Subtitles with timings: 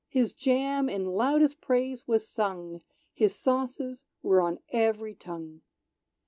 [0.07, 2.81] His jam in loudest praise was sung,
[3.13, 5.61] His sauces were on ev'ry tongue.